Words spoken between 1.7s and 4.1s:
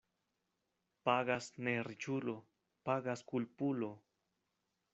riĉulo, pagas kulpulo.